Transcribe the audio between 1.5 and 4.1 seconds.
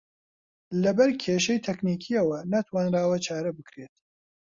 تەکنیکییەوە نەتوانراوە چارە بکرێت